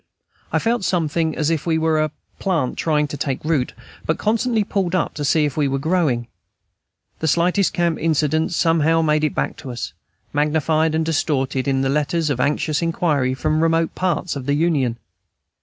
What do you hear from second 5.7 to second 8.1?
growing. The slightest camp